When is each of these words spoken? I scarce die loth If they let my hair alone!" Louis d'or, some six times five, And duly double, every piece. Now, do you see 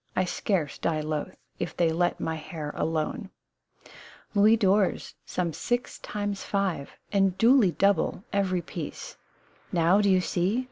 I 0.15 0.25
scarce 0.25 0.79
die 0.79 0.99
loth 1.01 1.37
If 1.59 1.77
they 1.77 1.91
let 1.91 2.19
my 2.19 2.33
hair 2.33 2.73
alone!" 2.73 3.29
Louis 4.33 4.57
d'or, 4.57 4.95
some 5.27 5.53
six 5.53 5.99
times 5.99 6.43
five, 6.43 6.93
And 7.11 7.37
duly 7.37 7.73
double, 7.73 8.23
every 8.33 8.63
piece. 8.63 9.15
Now, 9.71 10.01
do 10.01 10.09
you 10.09 10.19
see 10.21 10.59